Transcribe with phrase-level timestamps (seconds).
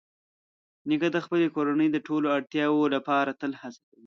[0.87, 3.99] نیکه د خپلې کورنۍ د ټولو اړتیاوو لپاره تل هڅه کوي.